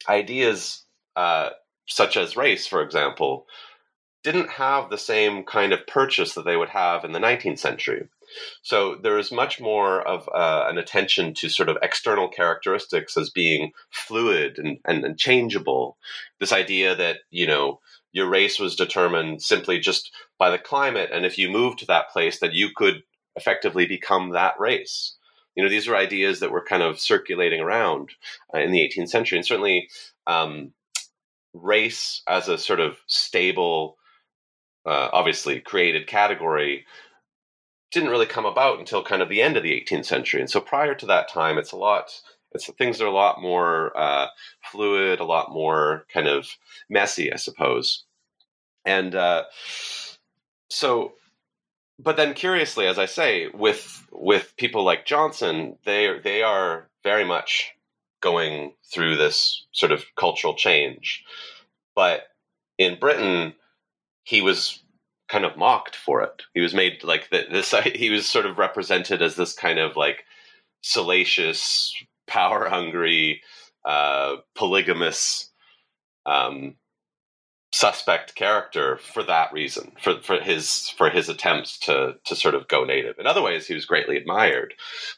[0.08, 0.83] ideas
[1.16, 1.50] uh,
[1.88, 3.46] such as race, for example,
[4.24, 8.08] didn't have the same kind of purchase that they would have in the 19th century.
[8.62, 13.30] So there is much more of uh, an attention to sort of external characteristics as
[13.30, 15.98] being fluid and, and, and changeable.
[16.40, 17.80] This idea that, you know,
[18.14, 22.10] your race was determined simply just by the climate, and if you moved to that
[22.12, 23.04] place, that you could
[23.36, 25.16] effectively become that race.
[25.56, 28.12] You know, these are ideas that were kind of circulating around
[28.54, 29.90] uh, in the 18th century, and certainly
[30.28, 30.74] um,
[31.54, 33.98] race as a sort of stable,
[34.86, 36.86] uh, obviously created category
[37.92, 40.42] didn't really come about until kind of the end of the 18th century.
[40.42, 42.10] And so prior to that time, it's a lot.
[42.52, 44.28] It's things are a lot more uh,
[44.72, 46.48] fluid, a lot more kind of
[46.90, 48.04] messy, I suppose.
[48.84, 49.44] And uh,
[50.70, 51.14] so
[52.00, 57.24] but then curiously as i say with with people like johnson they they are very
[57.24, 57.73] much
[58.24, 61.24] going through this sort of cultural change.
[61.96, 62.24] But
[62.80, 63.54] in britain
[64.24, 64.84] he was
[65.30, 66.44] kind of mocked for it.
[66.54, 70.24] He was made like this he was sort of represented as this kind of like
[70.82, 71.94] salacious
[72.28, 73.42] power hungry
[73.86, 75.52] uh, polygamous
[76.26, 76.76] um,
[77.74, 82.68] suspect character for that reason for for his for his attempts to to sort of
[82.68, 83.18] go native.
[83.20, 84.74] In other ways he was greatly admired.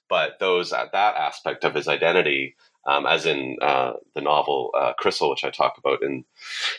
[0.10, 4.94] But those at that aspect of his identity um, as in uh, the novel uh,
[5.00, 6.26] Chrysal, which I talk about in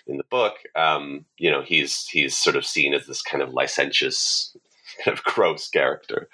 [0.07, 3.51] in the book, um, you know, he's he's sort of seen as this kind of
[3.51, 4.57] licentious,
[5.05, 6.29] kind of gross character.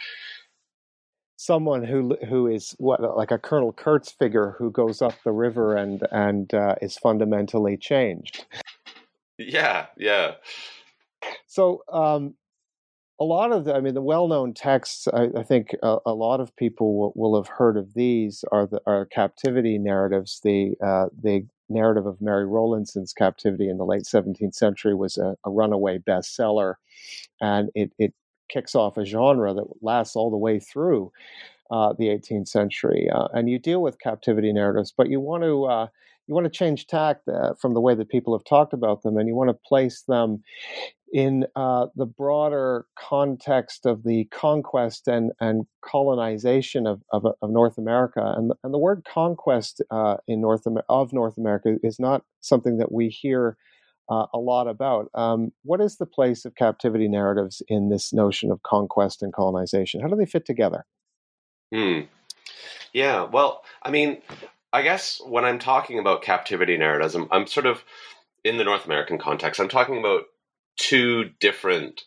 [1.37, 5.77] Someone who who is what like a Colonel Kurtz figure who goes up the river
[5.77, 8.45] and and uh, is fundamentally changed.
[9.39, 10.35] Yeah, yeah.
[11.47, 12.35] So, um,
[13.23, 16.41] a lot of the, I mean, the well-known texts, I, I think a, a, lot
[16.41, 20.41] of people will, will, have heard of these are the are captivity narratives.
[20.43, 25.37] The uh, the narrative of Mary Rowlandson's captivity in the late 17th century was a,
[25.45, 26.75] a runaway bestseller,
[27.41, 28.13] and it it
[28.49, 31.13] kicks off a genre that lasts all the way through
[31.71, 33.09] uh, the 18th century.
[33.09, 35.87] Uh, and you deal with captivity narratives, but you want to uh,
[36.27, 39.17] you want to change tack uh, from the way that people have talked about them,
[39.17, 40.43] and you want to place them
[41.13, 47.77] in uh, the broader context of the conquest and, and colonization of, of, of North
[47.77, 48.33] America.
[48.35, 52.91] And, and the word conquest uh, in North of North America is not something that
[52.91, 53.59] we hear
[54.09, 55.11] uh, a lot about.
[55.15, 60.01] Um, what is the place of captivity narratives in this notion of conquest and colonization?
[60.01, 60.87] How do they fit together?
[61.75, 62.01] Hmm.
[62.95, 64.23] Yeah, well, I mean,
[64.73, 67.85] I guess when I'm talking about captivity narratives, I'm, I'm sort of
[68.45, 69.61] in the North American context.
[69.61, 70.25] I'm talking about
[70.77, 72.03] two different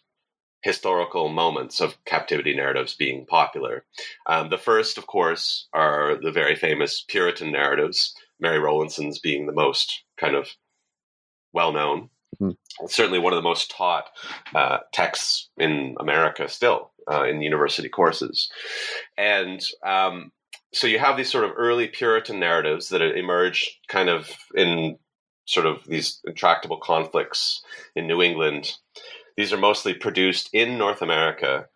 [0.62, 3.86] historical moments of captivity narratives being popular.
[4.26, 9.54] Um, the first, of course, are the very famous Puritan narratives, Mary Rowlandson's being the
[9.54, 10.50] most kind of
[11.54, 12.10] well known.
[12.42, 12.88] Mm-hmm.
[12.88, 14.10] Certainly one of the most taught
[14.56, 18.50] uh, texts in America still uh, in university courses.
[19.18, 20.32] And um,
[20.74, 24.98] so you have these sort of early Puritan narratives that emerge kind of in
[25.46, 27.64] sort of these intractable conflicts
[27.96, 28.74] in New England.
[29.38, 31.68] These are mostly produced in North America,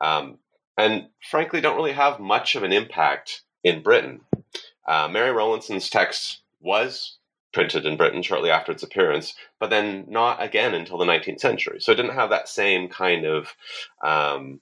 [0.00, 0.38] um,
[0.76, 4.20] and frankly, don't really have much of an impact in Britain.
[4.86, 7.18] Uh, Mary Rowlandson's text was
[7.52, 11.80] printed in Britain shortly after its appearance, but then not again until the 19th century.
[11.80, 13.54] So it didn't have that same kind of
[14.02, 14.60] um,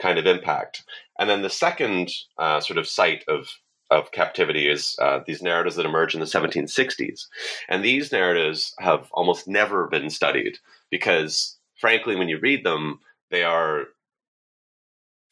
[0.00, 0.84] kind of impact.
[1.18, 3.48] And then the second uh, sort of site of
[3.88, 7.26] of captivity is uh, these narratives that emerge in the 1760s,
[7.68, 10.58] and these narratives have almost never been studied
[10.90, 12.98] because, frankly, when you read them,
[13.30, 13.84] they are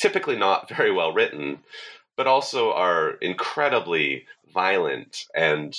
[0.00, 1.58] typically not very well written,
[2.16, 5.76] but also are incredibly violent and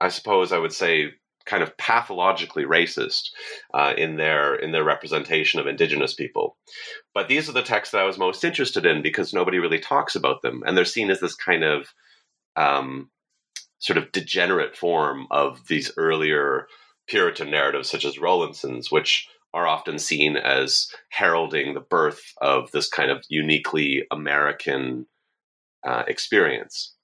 [0.00, 1.12] I suppose I would say
[1.50, 3.30] kind of pathologically racist
[3.74, 6.56] uh, in their in their representation of indigenous people.
[7.12, 10.14] But these are the texts that I was most interested in because nobody really talks
[10.14, 11.88] about them, and they're seen as this kind of
[12.54, 13.10] um,
[13.80, 16.68] sort of degenerate form of these earlier
[17.08, 22.88] Puritan narratives, such as Rowlandson's, which are often seen as heralding the birth of this
[22.88, 25.06] kind of uniquely American
[25.84, 26.94] uh, experience.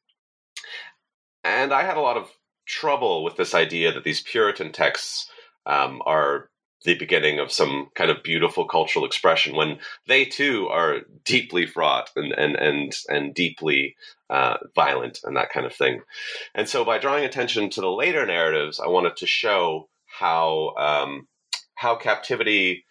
[1.42, 2.30] And I had a lot of
[2.66, 5.30] trouble with this idea that these Puritan texts
[5.64, 6.50] um, are
[6.84, 12.10] the beginning of some kind of beautiful cultural expression when they too are deeply fraught
[12.16, 13.96] and and and and deeply
[14.30, 16.00] uh, violent and that kind of thing.
[16.54, 21.26] And so, by drawing attention to the later narratives, I wanted to show how um,
[21.74, 22.84] how captivity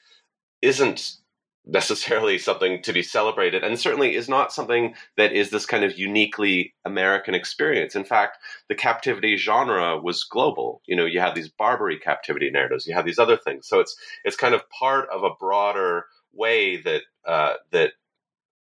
[0.62, 1.18] isn't
[1.68, 5.98] necessarily something to be celebrated and certainly is not something that is this kind of
[5.98, 7.96] uniquely american experience.
[7.96, 8.38] In fact
[8.70, 10.82] the captivity genre was global.
[10.86, 13.68] You know you have these barbary captivity narratives you have these other things.
[13.68, 17.92] So it's it's kind of part of a broader way that uh, that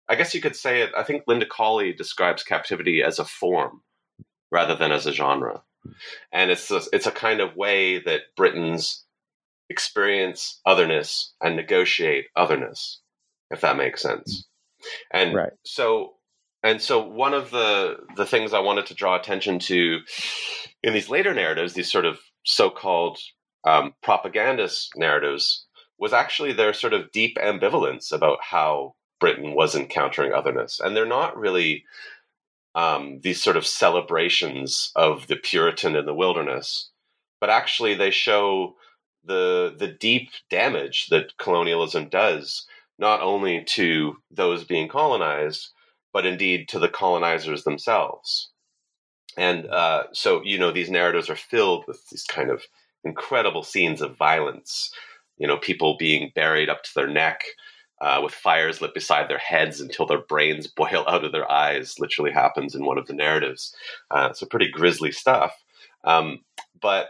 [0.07, 0.91] I guess you could say it.
[0.95, 3.81] I think Linda Colley describes captivity as a form
[4.51, 5.63] rather than as a genre,
[6.31, 9.05] and it's a, it's a kind of way that Britons
[9.73, 13.01] experience otherness and negotiate otherness,
[13.49, 14.47] if that makes sense.
[15.11, 15.53] And Right.
[15.65, 16.15] so
[16.61, 19.99] and so one of the the things I wanted to draw attention to
[20.83, 23.17] in these later narratives, these sort of so-called
[23.65, 25.65] um, propagandist narratives,
[25.97, 31.17] was actually their sort of deep ambivalence about how Britain was encountering otherness, and they're
[31.19, 31.85] not really
[32.75, 36.91] um, these sort of celebrations of the Puritan in the wilderness,
[37.39, 38.75] but actually they show
[39.25, 42.65] the the deep damage that colonialism does
[42.99, 45.69] not only to those being colonized,
[46.13, 48.51] but indeed to the colonizers themselves.
[49.37, 52.63] And uh, so, you know, these narratives are filled with these kind of
[53.03, 54.91] incredible scenes of violence.
[55.37, 57.41] You know, people being buried up to their neck
[57.99, 61.99] uh, with fires lit beside their heads until their brains boil out of their eyes.
[61.99, 63.75] Literally happens in one of the narratives.
[64.11, 65.53] Uh, so pretty grisly stuff.
[66.03, 66.39] Um,
[66.79, 67.07] but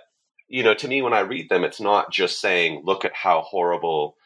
[0.53, 3.41] you know, to me, when I read them, it's not just saying, "Look at how
[3.41, 4.17] horrible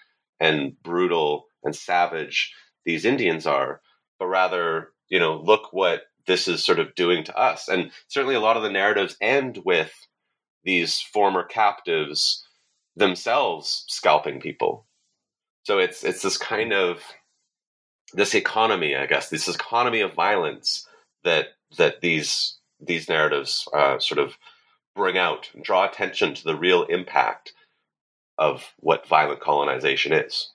[0.41, 3.81] and brutal and savage these Indians are,"
[4.19, 7.69] but rather, you know, look what this is sort of doing to us.
[7.69, 9.93] And certainly, a lot of the narratives end with
[10.65, 12.45] these former captives
[12.97, 14.85] themselves scalping people.
[15.63, 17.01] So it's it's this kind of
[18.11, 20.85] this economy, I guess, this economy of violence
[21.23, 24.37] that that these these narratives uh, sort of
[24.97, 27.53] bring out and draw attention to the real impact
[28.37, 30.51] of what violent colonization is.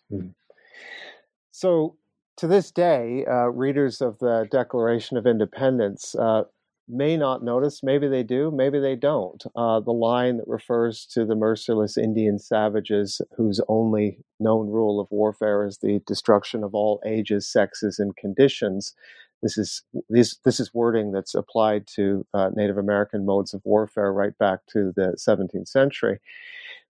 [1.50, 1.96] So,
[2.38, 6.44] to this day, uh, readers of the Declaration of Independence uh,
[6.88, 11.24] may not notice, maybe they do, maybe they don't, uh, the line that refers to
[11.24, 17.00] the merciless Indian savages whose only known rule of warfare is the destruction of all
[17.06, 18.94] ages, sexes, and conditions.
[19.42, 24.12] This is this this is wording that's applied to uh, Native American modes of warfare
[24.12, 26.20] right back to the 17th century.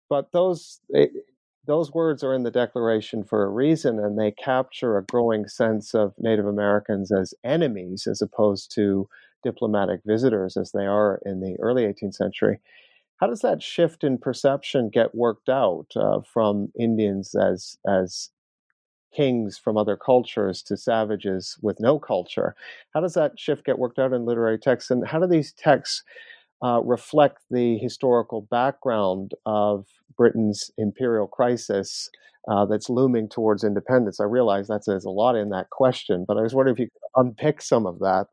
[0.08, 1.10] But those it,
[1.66, 5.94] those words are in the Declaration for a reason, and they capture a growing sense
[5.94, 9.08] of Native Americans as enemies as opposed to
[9.42, 12.60] diplomatic visitors as they are in the early 18th century.
[13.18, 18.30] How does that shift in perception get worked out uh, from Indians as as
[19.14, 22.54] kings from other cultures to savages with no culture?
[22.94, 26.02] How does that shift get worked out in literary texts, and how do these texts
[26.62, 32.10] uh, reflect the historical background of Britain's imperial crisis
[32.48, 34.20] uh, that's looming towards independence?
[34.20, 37.20] I realize there's a lot in that question, but I was wondering if you could
[37.20, 38.26] unpick some of that.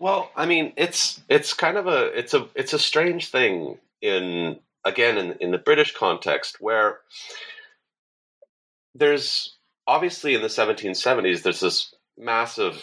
[0.00, 4.58] Well, I mean, it's it's kind of a it's a it's a strange thing in
[4.84, 7.00] again in in the British context where
[8.98, 9.56] there's
[9.86, 12.82] obviously in the 1770s there's this massive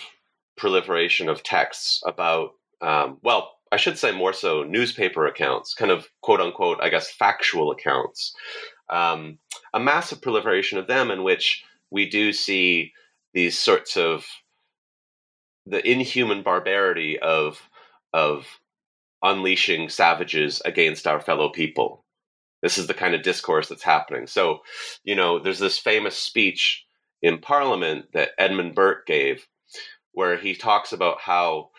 [0.57, 2.51] proliferation of texts about
[2.81, 7.11] um, well I should say more so newspaper accounts, kind of quote unquote, I guess,
[7.11, 8.33] factual accounts.
[8.89, 9.39] Um,
[9.73, 12.93] a massive proliferation of them in which we do see
[13.33, 14.25] these sorts of
[15.65, 17.69] the inhuman barbarity of
[18.13, 18.45] of
[19.21, 22.04] unleashing savages against our fellow people.
[22.65, 24.25] This is the kind of discourse that's happening.
[24.25, 24.61] So,
[25.03, 26.83] you know, there's this famous speech
[27.21, 29.45] in Parliament that Edmund Burke gave,
[30.13, 31.69] where he talks about how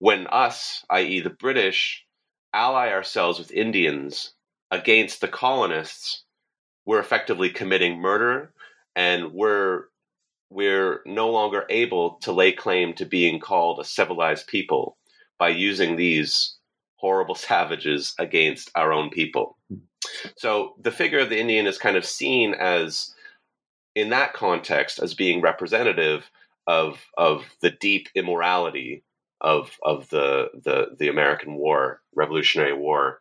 [0.00, 2.04] when us, i.e., the British,
[2.52, 4.34] ally ourselves with Indians
[4.70, 6.24] against the colonists,
[6.84, 8.52] we're effectively committing murder
[8.94, 9.84] and we're
[10.50, 14.98] we're no longer able to lay claim to being called a civilized people
[15.38, 16.58] by using these
[16.96, 19.56] horrible savages against our own people.
[20.36, 23.14] So the figure of the Indian is kind of seen as,
[23.94, 26.30] in that context, as being representative
[26.66, 29.04] of of the deep immorality
[29.40, 33.20] of of the the the American War, Revolutionary War,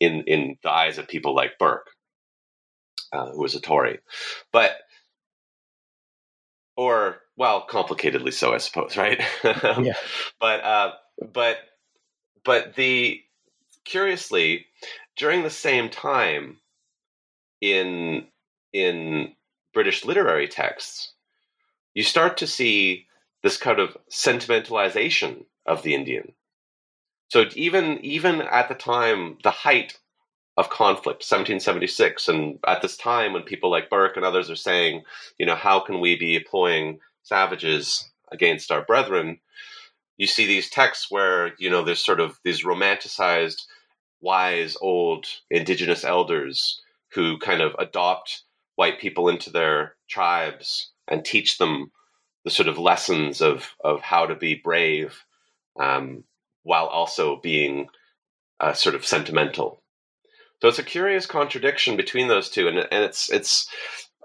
[0.00, 1.90] in in the eyes of people like Burke,
[3.12, 4.00] uh, who was a Tory,
[4.52, 4.72] but
[6.76, 9.22] or well, complicatedly so, I suppose, right?
[9.42, 9.94] Yeah.
[10.40, 10.92] But uh,
[11.32, 11.58] but
[12.44, 13.20] but the
[13.84, 14.66] curiously
[15.16, 16.58] during the same time
[17.60, 18.26] in
[18.72, 19.32] in
[19.72, 21.12] British literary texts,
[21.94, 23.06] you start to see
[23.42, 26.32] this kind of sentimentalization of the Indian.
[27.28, 29.98] So even even at the time, the height
[30.56, 35.02] of conflict, 1776, and at this time when people like Burke and others are saying,
[35.38, 39.38] you know, how can we be employing savages against our brethren?
[40.16, 43.62] You see these texts where you know there's sort of these romanticized,
[44.26, 48.42] wise old indigenous elders who kind of adopt
[48.74, 51.92] white people into their tribes and teach them
[52.44, 55.24] the sort of lessons of of how to be brave
[55.78, 56.24] um,
[56.64, 57.86] while also being
[58.58, 59.80] uh, sort of sentimental.
[60.60, 63.68] So it's a curious contradiction between those two, and and it's it's.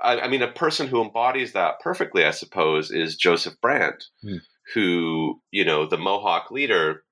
[0.03, 4.39] I, I mean, a person who embodies that perfectly, I suppose, is Joseph Brant, mm.
[4.73, 7.03] who you know, the Mohawk leader,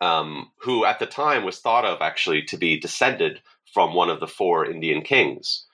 [0.00, 3.40] um, who at the time was thought of actually to be descended
[3.72, 5.66] from one of the four Indian kings,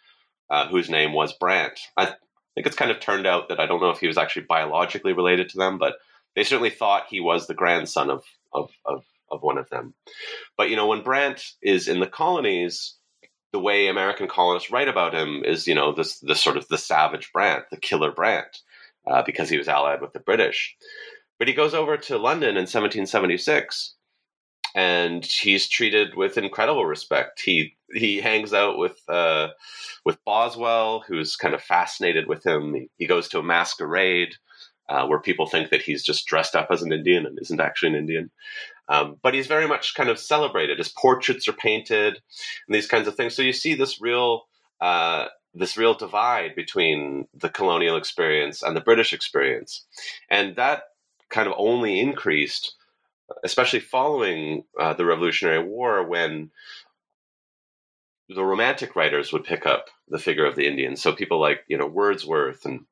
[0.51, 1.79] uh, whose name was Brant.
[1.97, 4.47] I think it's kind of turned out that I don't know if he was actually
[4.47, 5.95] biologically related to them, but
[6.35, 9.95] they certainly thought he was the grandson of of of, of one of them.
[10.57, 12.97] But you know, when Brant is in the colonies,
[13.53, 16.79] the way American colonists write about him is, you know, this this sort of the
[16.79, 18.59] savage Brant, the killer Brant,
[19.07, 20.77] uh, because he was allied with the British.
[21.39, 23.95] But he goes over to London in 1776
[24.75, 27.41] and he's treated with incredible respect.
[27.41, 29.49] He he hangs out with uh,
[30.05, 32.75] with Boswell, who's kind of fascinated with him.
[32.75, 34.35] He, he goes to a masquerade
[34.89, 37.91] uh, where people think that he's just dressed up as an Indian and isn't actually
[37.91, 38.31] an Indian.
[38.89, 40.79] Um, but he's very much kind of celebrated.
[40.79, 42.21] His portraits are painted
[42.67, 43.35] and these kinds of things.
[43.35, 44.45] So you see this real
[44.81, 49.87] uh, this real divide between the colonial experience and the British experience,
[50.29, 50.83] and that
[51.31, 52.75] kind of only increased
[53.43, 56.51] especially following uh, the Revolutionary War, when
[58.29, 60.97] the Romantic writers would pick up the figure of the Indian.
[60.97, 62.85] So people like you know Wordsworth and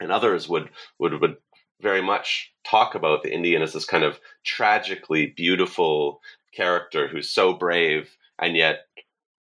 [0.00, 1.36] and others would would would
[1.80, 6.20] very much talk about the Indian as this kind of tragically beautiful
[6.54, 8.86] character who's so brave and yet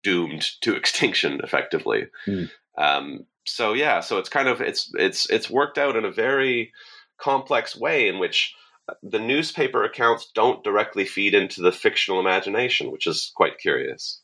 [0.04, 2.08] doomed to extinction effectively.
[2.28, 2.50] Mm.
[2.78, 6.72] Um, so yeah, so it's kind of it's it's it's worked out in a very
[7.20, 8.54] complex way in which
[9.04, 14.22] the newspaper accounts don't directly feed into the fictional imagination, which is quite curious.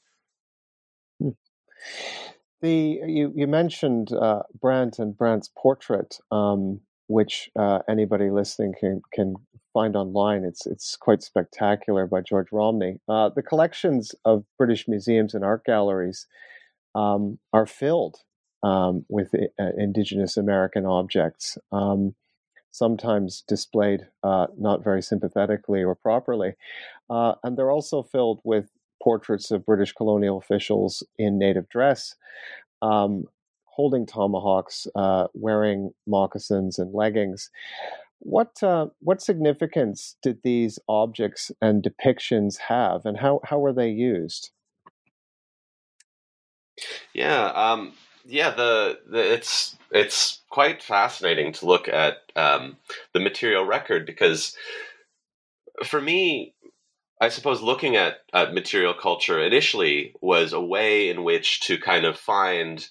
[2.61, 9.01] The you you mentioned uh, Brant and Brant's portrait, um, which uh, anybody listening can
[9.13, 9.36] can
[9.74, 10.43] find online.
[10.45, 12.99] It's it's quite spectacular by George Romney.
[13.07, 16.28] Uh, the collections of British museums and art galleries
[16.95, 18.18] um, are filled
[18.63, 21.57] um, with uh, Indigenous American objects.
[21.72, 22.16] Um,
[22.76, 26.53] sometimes displayed uh, not very sympathetically or properly.
[27.09, 28.69] Uh, and they're also filled with
[29.01, 32.15] portraits of British colonial officials in native dress,
[32.82, 33.26] um,
[33.63, 37.49] holding tomahawks, uh, wearing moccasins and leggings.
[38.19, 43.89] What uh, what significance did these objects and depictions have, and how how were they
[43.89, 44.51] used?
[47.13, 47.93] Yeah, um,
[48.26, 52.75] yeah, the, the it's it's quite fascinating to look at um,
[53.13, 54.55] the material record because
[55.85, 56.53] for me,
[57.21, 62.05] I suppose looking at, at material culture initially was a way in which to kind
[62.05, 62.85] of find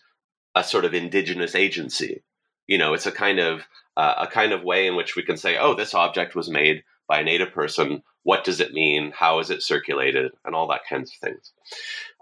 [0.54, 2.22] a sort of indigenous agency.
[2.66, 3.60] You know, it's a kind of
[3.98, 6.84] uh, a kind of way in which we can say, oh, this object was made
[7.06, 8.02] by a native person.
[8.22, 9.12] What does it mean?
[9.14, 10.32] How is it circulated?
[10.44, 11.52] And all that kinds of things.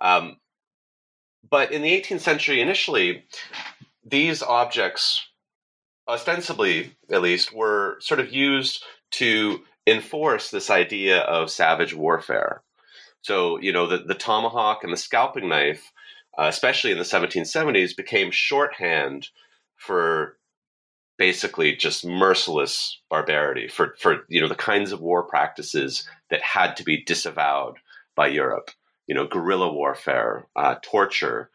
[0.00, 0.38] Um,
[1.48, 3.24] but in the 18th century, initially,
[4.05, 5.26] these objects,
[6.09, 8.82] ostensibly at least, were sort of used
[9.12, 12.62] to enforce this idea of savage warfare.
[13.20, 15.92] So, you know, the, the tomahawk and the scalping knife,
[16.38, 19.28] uh, especially in the 1770s, became shorthand
[19.76, 20.36] for
[21.18, 26.76] basically just merciless barbarity, for, for you know, the kinds of war practices that had
[26.76, 27.76] to be disavowed
[28.16, 28.70] by Europe
[29.07, 31.50] you know, guerrilla warfare, uh, torture,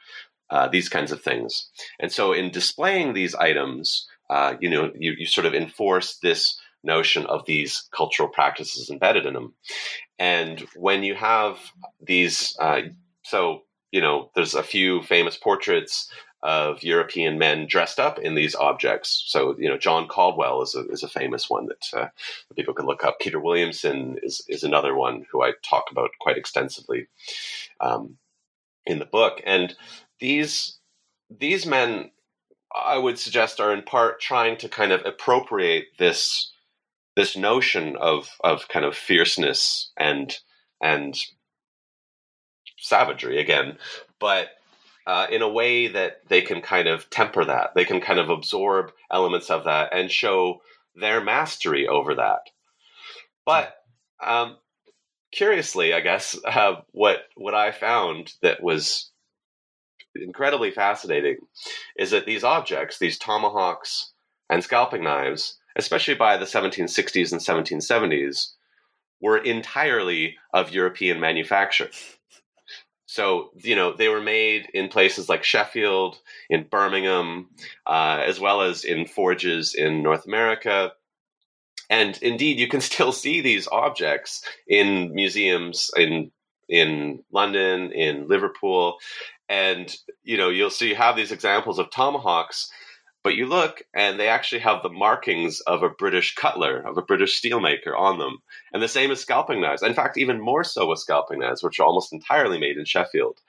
[0.50, 1.70] uh, these kinds of things.
[2.00, 6.60] And so, in displaying these items, uh, you know, you, you sort of enforce this
[6.84, 9.54] notion of these cultural practices embedded in them.
[10.20, 11.58] And when you have
[12.02, 12.82] these, uh,
[13.24, 16.12] so you know, there's a few famous portraits
[16.43, 19.24] of European men dressed up in these objects.
[19.28, 22.08] So, you know, John Caldwell is a, is a famous one that uh,
[22.56, 23.20] people can look up.
[23.20, 27.08] Peter Williamson is, is another one who I talk about quite extensively
[27.82, 28.18] um,
[28.86, 29.41] in the book.
[29.45, 29.76] And
[30.20, 30.78] these
[31.30, 32.11] these men,
[32.74, 36.51] I would suggest, are in part trying to kind of appropriate this
[37.15, 40.36] this notion of of kind of fierceness and
[40.82, 41.18] and
[42.80, 43.78] savagery again,
[44.20, 44.49] but
[45.07, 47.74] uh, in a way that they can kind of temper that.
[47.74, 50.61] They can kind of absorb elements of that and show
[50.95, 52.41] their mastery over that.
[53.45, 53.74] But
[54.22, 54.57] um,
[55.32, 59.09] curiously, I guess uh, what what I found that was
[60.22, 61.38] incredibly fascinating
[61.97, 64.13] is that these objects, these tomahawks
[64.49, 68.53] and scalping knives, especially by the 1760s and 1770s,
[69.22, 71.89] were entirely of European manufacture.
[73.07, 77.49] So, you know, they were made in places like Sheffield, in Birmingham,
[77.86, 80.91] uh, as well as in forges in North America.
[81.89, 86.32] And indeed, you can still see these objects in museums in
[86.70, 88.97] in London, in Liverpool,
[89.49, 92.70] and you know you'll see you have these examples of tomahawks
[93.28, 97.01] but you look and they actually have the markings of a British cutler, of a
[97.01, 98.38] British steelmaker on them.
[98.72, 99.84] And the same as scalping knives.
[99.84, 103.41] In fact, even more so with scalping knives, which are almost entirely made in Sheffield.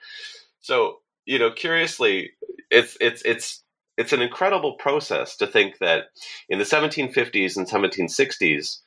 [0.59, 2.31] So, you know, curiously,
[2.69, 3.63] it's it's it's
[3.95, 6.07] it's an incredible process to think that
[6.49, 8.79] in the 1750s and 1760s,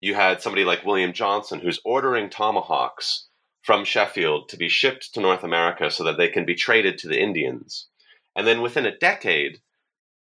[0.00, 3.25] you had somebody like William Johnson who's ordering tomahawks
[3.66, 7.08] from Sheffield to be shipped to North America so that they can be traded to
[7.08, 7.88] the Indians.
[8.36, 9.60] And then within a decade,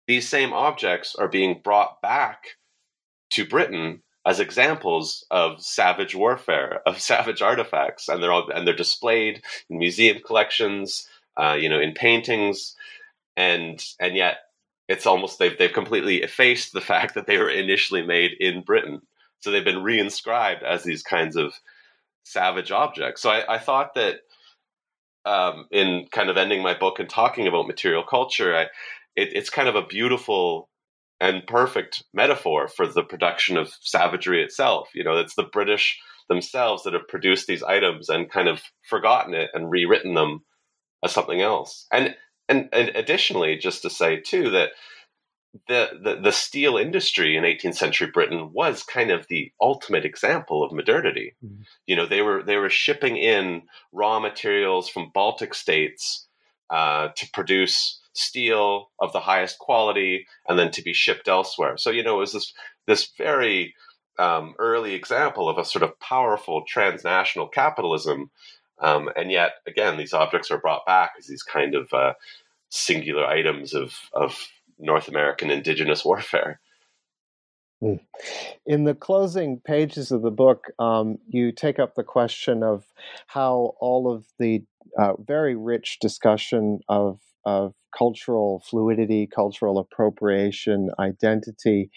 [0.05, 2.57] these same objects are being brought back
[3.29, 8.75] to Britain as examples of savage warfare, of savage artifacts, and they're all and they're
[8.75, 11.07] displayed in museum collections,
[11.38, 12.75] uh, you know, in paintings,
[13.38, 14.39] and and yet
[14.89, 19.01] it's almost they've they've completely effaced the fact that they were initially made in Britain.
[19.39, 21.53] So they've been reinscribed as these kinds of
[22.24, 23.22] savage objects.
[23.22, 24.17] So I, I thought that
[25.26, 28.63] um, in kind of ending my book and talking about material culture, I,
[29.15, 30.69] it, it's kind of a beautiful
[31.19, 34.89] and perfect metaphor for the production of savagery itself.
[34.95, 35.99] You know, it's the British
[36.30, 40.39] themselves that have produced these items and kind of forgotten it and rewritten them
[41.03, 41.86] as something else.
[41.91, 42.15] And
[42.49, 44.72] and, and additionally, just to say too that
[45.68, 50.64] the, the, the steel industry in 18th century Britain was kind of the ultimate example
[50.64, 51.36] of modernity.
[51.43, 51.64] Mm-hmm.
[51.86, 56.28] You know, they were they were shipping in raw materials from Baltic states
[56.70, 61.78] uh, to produce steel of the highest quality and then to be shipped elsewhere.
[61.78, 62.54] So, you know, it was this,
[62.88, 63.76] this very
[64.20, 68.32] um, early example of a sort of powerful transnational capitalism.
[68.80, 72.14] Um, and yet, again, these objects are brought back as these kind of uh,
[72.70, 74.47] singular items of, of
[74.82, 76.59] North American indigenous warfare.
[77.82, 77.95] Hmm.
[78.65, 82.86] In the closing pages of the book, um, you take up the question of
[83.27, 84.63] how all of the
[84.99, 91.89] uh, very rich discussion of of cultural fluidity, cultural appropriation, identity,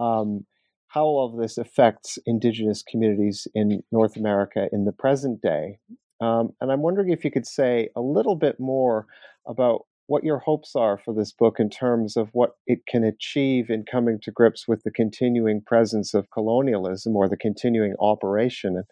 [0.00, 0.44] um,
[0.88, 5.78] how all of this affects indigenous communities in North America in the present day.
[6.20, 9.06] Um, and I'm wondering if you could say a little bit more
[9.46, 13.70] about what your hopes are for this book in terms of what it can achieve
[13.70, 18.82] in coming to grips with the continuing presence of colonialism or the continuing operation,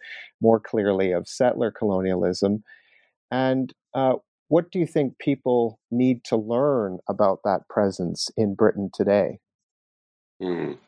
[0.40, 2.62] more clearly, of settler colonialism,
[3.30, 4.14] and uh,
[4.48, 9.38] what do you think people need to learn about that presence in Britain today?
[10.42, 10.78] Mm.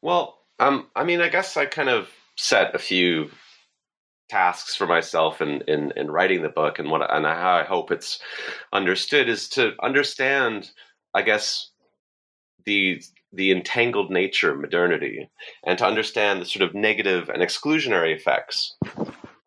[0.00, 3.30] Well, um, I mean, I guess I kind of set a few
[4.32, 7.92] tasks for myself in, in, in writing the book, and what and how I hope
[7.92, 8.18] it's
[8.72, 10.70] understood is to understand,
[11.12, 11.70] I guess,
[12.64, 13.02] the
[13.34, 15.28] the entangled nature of modernity,
[15.66, 18.74] and to understand the sort of negative and exclusionary effects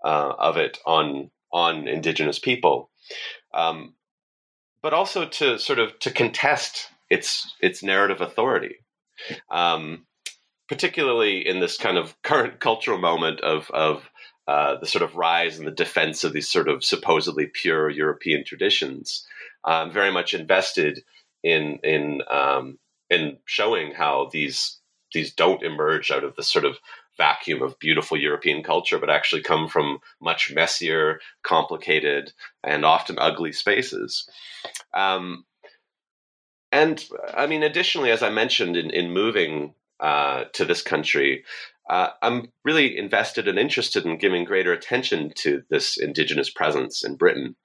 [0.06, 2.92] uh, of it on on indigenous people,
[3.56, 3.96] um,
[4.84, 8.76] but also to sort of to contest its its narrative authority,
[9.50, 10.06] um,
[10.70, 14.12] particularly in this kind of current cultural moment of of
[14.48, 18.43] uh, the sort of rise and the defense of these sort of supposedly pure European
[18.43, 19.26] traditions.
[19.64, 21.04] I'm very much invested
[21.43, 22.78] in in um,
[23.10, 24.80] in showing how these
[25.14, 26.78] these don't emerge out of the sort of
[27.18, 32.34] vacuum of beautiful European culture, but actually come from much messier, complicated,
[32.64, 34.30] and often ugly spaces.
[34.93, 35.46] Um,
[36.72, 41.46] and I mean, additionally, as I mentioned in, in moving uh, to this country,
[41.90, 47.16] uh, I'm really invested and interested in giving greater attention to this indigenous presence in
[47.16, 47.56] Britain.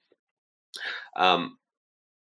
[1.16, 1.56] Um,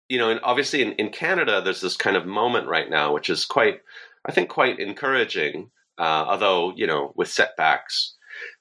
[0.09, 3.30] you know, and obviously in, in Canada, there's this kind of moment right now, which
[3.30, 3.80] is quite,
[4.24, 8.16] I think, quite encouraging uh, although you know with setbacks.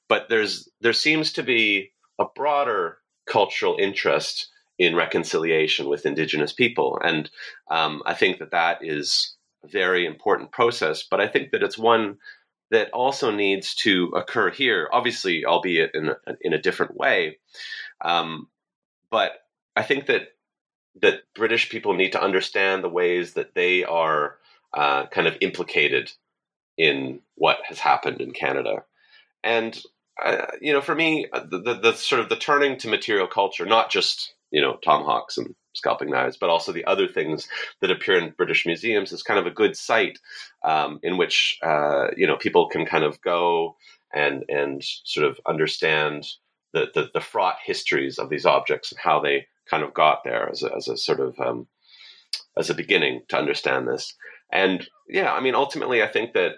[0.09, 6.99] But there's there seems to be a broader cultural interest in reconciliation with Indigenous people,
[7.03, 7.29] and
[7.69, 11.03] um, I think that that is a very important process.
[11.09, 12.17] But I think that it's one
[12.71, 17.37] that also needs to occur here, obviously, albeit in a, in a different way.
[18.03, 18.47] Um,
[19.11, 19.33] but
[19.75, 20.29] I think that
[21.01, 24.37] that British people need to understand the ways that they are
[24.73, 26.11] uh, kind of implicated
[26.77, 28.83] in what has happened in Canada.
[29.43, 29.79] And
[30.23, 33.27] uh, you know, for me, uh, the, the, the, sort of the turning to material
[33.27, 37.47] culture, not just you know tomahawks and scalping knives, but also the other things
[37.79, 40.19] that appear in British museums, is kind of a good site
[40.63, 43.75] um, in which uh, you know people can kind of go
[44.13, 46.27] and and sort of understand
[46.73, 50.49] the, the, the fraught histories of these objects and how they kind of got there
[50.49, 51.67] as a, as a sort of um,
[52.57, 54.13] as a beginning to understand this.
[54.51, 56.55] And yeah, I mean, ultimately, I think that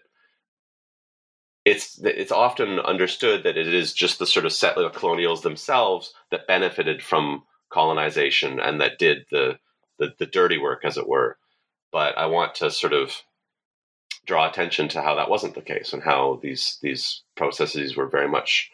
[1.65, 6.47] it's it's often understood that it is just the sort of settler colonials themselves that
[6.47, 7.43] benefited from
[7.73, 9.57] colonization and that did the,
[9.99, 11.37] the the dirty work, as it were.
[11.91, 13.11] But I want to sort of
[14.25, 18.27] draw attention to how that wasn't the case and how these these processes were very
[18.27, 18.71] much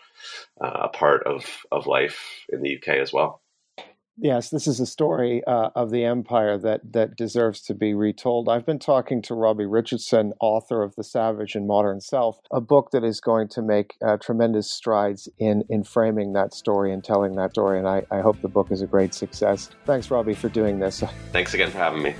[0.61, 3.41] uh, a part of of life in the UK as well.
[4.21, 8.49] Yes, this is a story uh, of the empire that that deserves to be retold.
[8.49, 12.91] I've been talking to Robbie Richardson, author of *The Savage and Modern Self*, a book
[12.91, 17.35] that is going to make uh, tremendous strides in in framing that story and telling
[17.35, 17.79] that story.
[17.79, 19.69] And I, I hope the book is a great success.
[19.85, 21.01] Thanks, Robbie, for doing this.
[21.31, 22.13] Thanks again for having me.